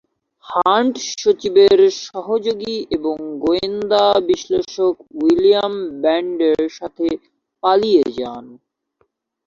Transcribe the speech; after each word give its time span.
Hunt 0.45 0.95
সচিবের 1.13 1.79
সহযোগী 2.05 2.75
এবং 2.91 3.15
গোয়েন্দা 3.43 4.05
বিশ্লেষক 4.29 4.95
উইলিয়াম 5.19 5.73
ব্র্যান্ডের 6.01 6.61
সাথে 6.77 7.07
পালিয়ে 7.63 8.03
যান। 8.17 8.45